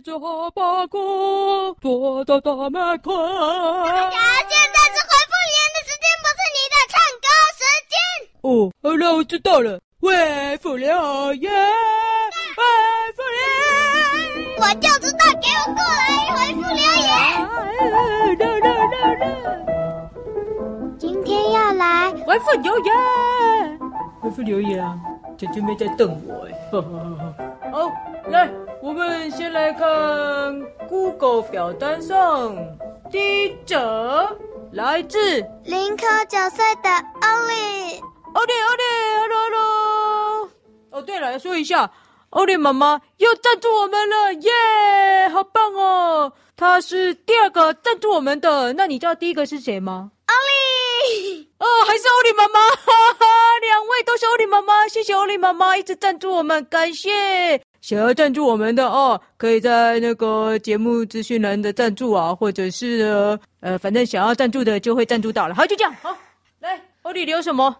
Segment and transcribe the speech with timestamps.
[0.00, 3.12] 带着哈巴狗躲到大门口。
[3.84, 4.16] 大家
[4.48, 7.28] 现在是回复留言的时间，不是你的唱歌
[7.58, 7.60] 时
[7.90, 7.92] 间。
[8.40, 8.48] 哦，
[8.82, 9.78] 好了，我知道了。
[10.00, 10.88] 回复留
[11.34, 11.52] 言，
[12.56, 12.62] 回
[13.14, 13.40] 复留
[14.40, 17.04] 言，我就知道，给我过来回复留言。
[17.90, 18.00] 来
[18.38, 19.22] 来来来，
[20.98, 22.94] 今天要来回复留言，
[24.22, 24.98] 回复留言啊！
[25.36, 26.88] 姐姐没在瞪我哎，哈哈
[27.36, 27.49] 哈。
[29.50, 32.56] 好，来，看 Google 表单上
[33.10, 34.28] 第一则，
[34.70, 35.18] 来自
[35.64, 36.88] 林科九岁的
[37.20, 38.00] 欧丽。
[38.32, 38.82] 欧丽，欧丽
[39.18, 40.48] ，hello hello。
[40.92, 41.90] 哦，对了，要说一下，
[42.30, 46.32] 欧丽妈妈又赞助我们了，耶、yeah，好棒哦！
[46.56, 50.12] 她是第二个赞助我们的，那你知道第一个是谁吗？
[50.28, 51.50] 欧丽。
[51.58, 53.26] 哦，还是欧丽妈妈，哈哈，
[53.62, 57.60] 两位都是欧丽妈妈，谢谢欧丽妈妈一直赞助我们，感谢。
[57.80, 65.54] 想要赞助我们的哦，可以在那个节目资讯栏的赞助啊，或者是，呃，反正想要赞助的就会赞助到了。
[65.54, 66.16] 好，就这样，好，
[66.60, 67.74] 来，欧丽留什么？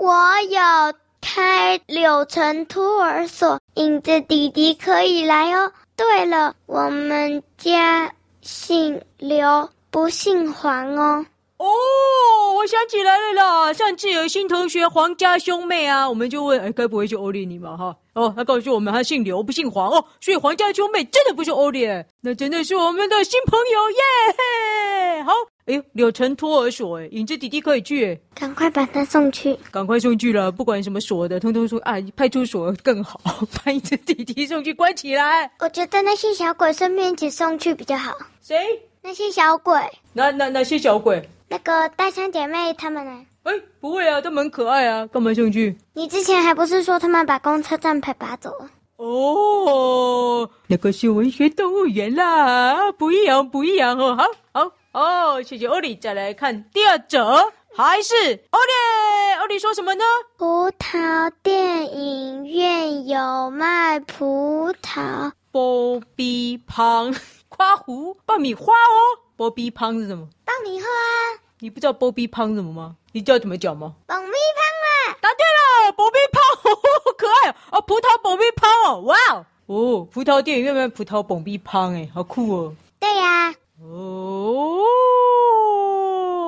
[0.00, 0.12] 我
[0.50, 5.72] 有开柳橙托儿所，影子弟弟可以来哦。
[5.96, 11.24] 对了，我们家姓刘，不姓黄哦。
[11.64, 17.74] 哦，我想起来了啦，上次有新同学黄家兄妹啊，我们就问，哎，该不会是欧丽你吧？
[17.74, 21.86] 哈，哦，他告诉我们他姓刘，不姓黄哦，所以黄家兄妹真的不是欧丽，
[22.20, 25.22] 那真的是我们的新朋友耶。
[25.22, 25.32] 好。
[25.66, 33.18] 哎呦，柳橙托儿所，哎，影子弟弟可以去，哎，赶快把他送去，赶快送去了，不管什么所的，通通说啊，派出所更好，
[33.64, 35.50] 把影子弟弟送去关起来。
[35.60, 38.14] 我觉得那些小鬼顺便一起送去比较好。
[38.42, 38.54] 谁？
[39.00, 39.80] 那些小鬼？
[40.12, 41.26] 那那那些小鬼？
[41.54, 43.24] 那个大香姐妹他们呢？
[43.44, 45.78] 哎，不会啊，他们很可爱啊，干嘛上去？
[45.92, 48.68] 你之前还不是说他们把公车站牌拔走了？
[48.96, 54.24] 哦，那个是文学动物园啦，不一样，不一样哦，好
[54.60, 54.72] 好。
[55.00, 55.94] 哦，谢谢欧丽。
[55.94, 58.16] 再来看第二者，还是
[58.50, 59.40] 欧丽。
[59.40, 60.02] 欧丽说什么呢？
[60.36, 65.30] 葡萄电影院有卖葡萄。
[65.52, 67.14] 波比胖，
[67.48, 69.22] 夸胡爆米花哦。
[69.36, 70.26] 波比胖是什么？
[70.44, 70.86] 爆米花。
[71.64, 72.94] 你不知道波比胖是什么吗？
[73.12, 73.94] 你知道怎么讲吗？
[74.06, 74.28] 爆米胖
[74.84, 75.16] 啊！
[75.18, 75.42] 答对
[75.86, 76.70] 了，波比胖，好
[77.16, 77.54] 可爱哦。
[77.72, 79.46] 哦，葡萄爆米胖哦，哇哦。
[79.64, 82.76] 哦，葡萄电影院卖葡萄爆米胖，哎，好酷哦。
[83.00, 83.54] 对呀、啊。
[83.82, 84.82] 哦，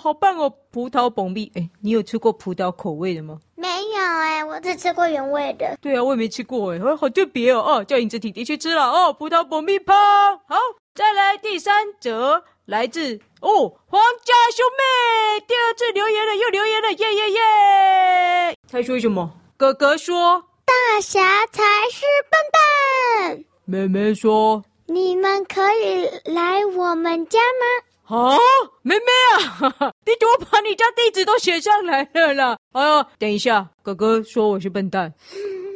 [0.00, 0.54] 好棒哦！
[0.70, 3.40] 葡萄膨币，哎，你有吃过葡萄口味的吗？
[3.56, 5.76] 没有哎，我只吃过原味的。
[5.80, 7.58] 对啊，我也没吃过哎，好特别哦！
[7.60, 9.92] 哦，叫影子弟弟去吃了哦，葡萄膨币泡。
[10.46, 10.56] 好，
[11.00, 18.56] 再来第三则，来自哦皇家兄妹，第二次留言了，又留言了，耶耶耶！
[18.70, 19.32] 他说什么？
[19.56, 24.62] 哥哥说大侠才是笨蛋，妹妹说。
[24.88, 28.18] 你们可以来我们家吗？
[28.18, 28.36] 啊，
[28.82, 32.58] 妹妹啊，弟弟，我把你家地址都写上来了啦。
[32.72, 35.14] 哎呀，等一下，哥哥说我是笨蛋。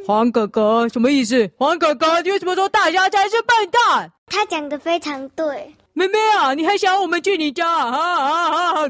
[0.06, 1.50] 黄哥哥什么意思？
[1.56, 4.12] 黄哥哥，你为什么说大侠才是笨蛋？
[4.26, 5.75] 他讲的非常对。
[5.94, 7.66] 妹妹啊，你还想我们去你家？
[7.66, 8.88] 啊啊啊啊！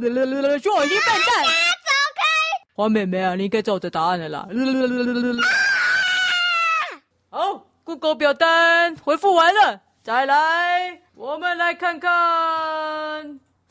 [0.59, 1.45] 说我是笨蛋。
[1.45, 2.25] 走开！
[2.75, 4.49] 黄妹妹啊，你应该照着答案了啦。
[7.31, 9.81] 好，Google 表单回复完了。
[10.03, 12.11] 再来，我们来看看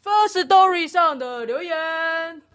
[0.03, 1.75] First Story 上的留言。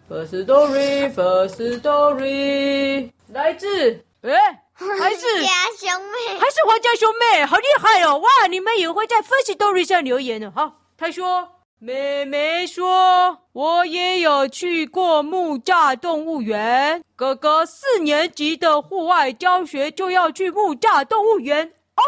[0.09, 4.63] First Story，First Story，来自哎，
[4.97, 8.17] 还是黄家兄妹，还是皇家兄妹，好厉害哦！
[8.17, 10.51] 哇，你们也会在 First Story 上留言呢。
[10.55, 11.47] 好，他说，
[11.79, 17.03] 妹妹说，我也有去过木栅动物园。
[17.17, 22.01] 哥哥四年级的户外教学就要去木栅动物园哦。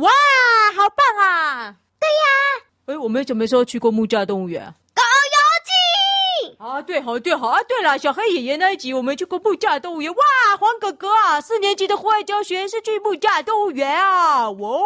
[0.00, 0.10] 哇，
[0.76, 1.74] 好棒啊！
[1.98, 4.72] 对呀，哎，我们什么时候去过木栅动物园
[6.60, 6.82] 啊？
[6.82, 10.12] 对，好，对，好啊，对了，小黑爷爷那一集我们去过木架动物园。
[10.12, 10.20] 哇，
[10.58, 14.50] 黄哥哥啊，四年级的户外教学是去木架动物园啊！
[14.50, 14.80] 哇，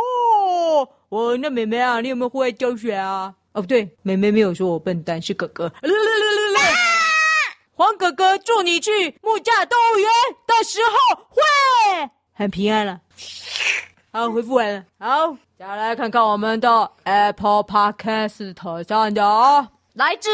[1.09, 3.35] 我那妹妹啊，你有没有户外教学啊？
[3.55, 5.65] 哦，不对，妹妹没有说我笨蛋，是哥哥。
[5.65, 6.75] 来来来来来，
[7.75, 10.09] 黄哥哥，祝你去木架动物园
[10.47, 13.01] 的时候会很平安了。
[14.13, 14.85] 好，回复完了。
[15.01, 20.31] 好，再来看看我们的 Apple Podcast 上的哦，来自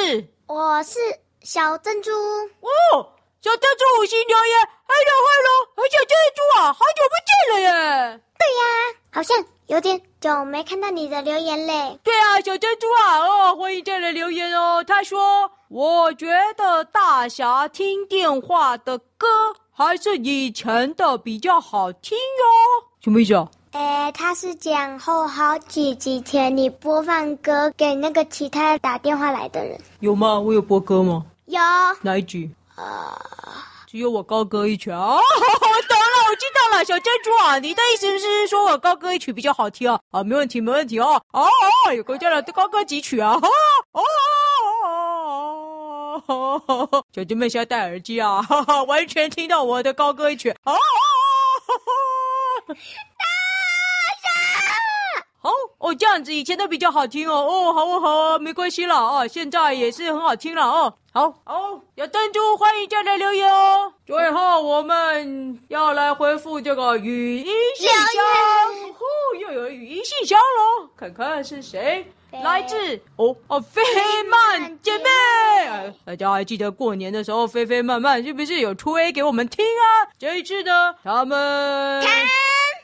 [0.47, 0.99] 我是
[1.43, 3.09] 小珍珠哦，
[3.41, 8.21] 小珍珠五星留言，Hello，Hello，小珍珠啊，好久不见了耶。
[8.39, 8.63] 对呀，
[9.11, 11.99] 好像有点久没看到你的留言嘞。
[12.05, 14.85] 对啊，小珍珠啊，哦，欢迎再来留言哦。
[14.87, 16.27] 他说，我觉
[16.59, 19.27] 得大侠听电话的歌
[19.73, 22.87] 还是以前的比较好听哟。
[23.03, 23.49] 什么意思啊？
[23.73, 29.81] 哎，他是讲后好几几天你播放歌给那个其他打电话来的人。
[30.01, 30.39] 有吗？
[30.39, 31.25] 我有播歌吗？
[31.50, 31.61] 有。
[32.02, 32.50] 哪一集？
[32.76, 33.52] 啊、呃，
[33.87, 34.99] 只有我高歌一曲啊！
[35.17, 40.00] 我懂了，我知道了，小珍珠啊，你的意思是说我高歌一曲比较好听啊？
[40.12, 41.20] 啊，没问题，没问题哦。
[41.32, 41.43] 哦
[41.87, 43.32] 哦，有国家的高歌几曲啊？
[43.32, 43.49] 哦
[43.93, 44.02] 哦
[44.79, 47.05] 哦哦哦！
[47.14, 50.50] 小姐妹现在戴耳机啊，哈哈，完全听到我的高歌一曲。
[50.64, 50.76] 哦哦
[52.69, 52.75] 哦！
[55.43, 57.35] 好哦，这样子以前都比较好听哦。
[57.35, 60.94] 哦，好哦，好啊，没关系了啊，现在也是很好听了哦。
[61.12, 63.93] 好，好，有珍珠，欢迎进来留言哦。
[64.07, 67.47] 最后我们要来回复这个语音
[67.77, 73.83] 信箱，呼，又有语音信箱喽，看看是谁，来自哦哦，菲
[74.31, 75.05] 曼姐妹。
[76.05, 80.06] 大家还记得过年的时候，菲菲曼曼是不是有吹给我们听啊？
[80.17, 82.05] 这一次呢，他们。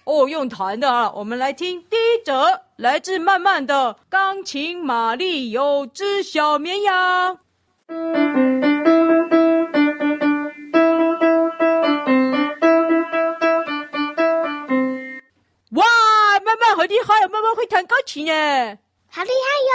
[0.03, 1.13] 哦，用弹的啊！
[1.15, 7.39] 我们来听第一则，来自曼曼的钢琴玛丽有只小绵羊。
[7.89, 7.95] 哇，
[16.45, 18.79] 慢慢好厉害，慢慢会弹钢琴耶，
[19.09, 19.35] 好厉害
[19.71, 19.75] 哟！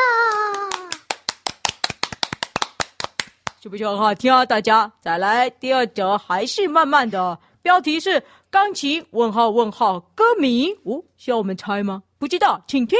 [3.61, 4.45] 是不是很好听啊？
[4.45, 8.21] 大家再来第二则，还是慢慢的，标题是。
[8.49, 9.05] 钢琴？
[9.11, 10.77] 问号问号，歌名？
[10.83, 12.03] 哦，需要我们猜吗？
[12.19, 12.99] 不知道，请听。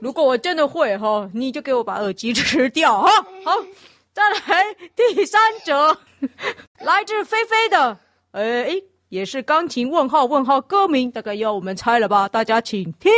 [0.00, 3.10] 如果我真的会哈，你就给我把耳机吃掉哈。
[3.44, 3.52] 好，
[4.12, 5.98] 再来第三者，
[6.80, 7.98] 来自菲菲的。
[8.32, 12.28] 哎，也是钢琴问号问号歌名，大概要我们猜了吧？
[12.28, 13.10] 大家请听。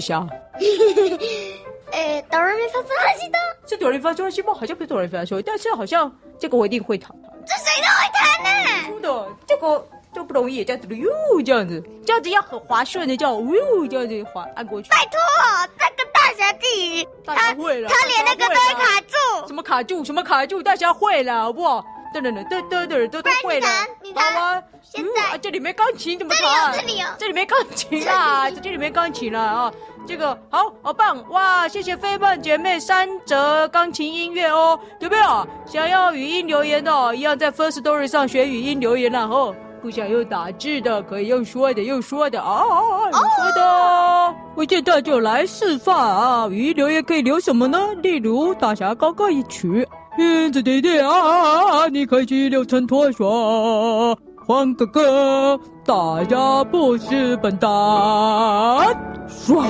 [1.92, 2.30] 呃，这下。
[2.30, 2.88] 哆来咪发嗦
[3.18, 4.52] 西哆，是哆来咪发嗦西吗？
[4.54, 7.10] 好像不是哆来咪发嗦，但是好像这个我一定会弹。
[7.46, 8.50] 这谁都会弹呢？
[8.88, 11.10] 真的，这个这不容易，这样子哟，
[11.44, 14.90] 这样子，这样子要很滑顺的，这样哟，这样子滑按过去。
[14.90, 15.18] 拜托，
[15.78, 19.46] 那个大侠自己，大侠会了，他连那个都会卡住。
[19.46, 20.04] 什么卡住？
[20.04, 20.62] 什么卡住？
[20.62, 21.84] 大侠会了，好不好？
[22.14, 23.68] 噔噔噔噔噔噔，都都会了。
[24.16, 26.72] 好啊，现在这里没钢琴怎么弹？
[26.74, 29.72] 这里有，这里有，这里没钢琴啊，这里没钢琴了啊。
[30.06, 31.66] 这个好好棒哇！
[31.66, 37.14] 谢谢飞曼姐妹三折钢琴音乐哦，有没有想要语音留言的？
[37.14, 39.54] 一样在 First Story 上学语音留言了哦。
[39.82, 42.62] 不想用打字的，可以用说的，用说的啊，
[43.12, 43.62] 用说的。
[43.62, 46.48] 哦、我现在就来示范啊！
[46.48, 47.78] 语音留言可以留什么呢？
[48.02, 49.86] 例如大侠高歌一曲，
[50.18, 57.68] 燕子弟弟啊，你可以去留承托说，黄哥哥，大家不是笨蛋，
[59.28, 59.64] 唰，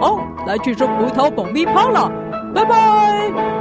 [0.00, 2.10] 哦，来去吃葡萄蜂蜜泡了，
[2.54, 3.53] 拜拜。